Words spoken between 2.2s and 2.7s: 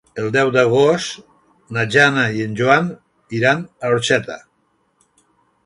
i en